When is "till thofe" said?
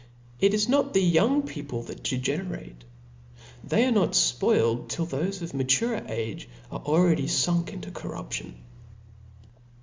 4.89-5.43